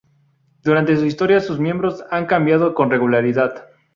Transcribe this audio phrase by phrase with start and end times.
[0.63, 3.67] Durante su historia, sus miembros han cambiado con regularidad.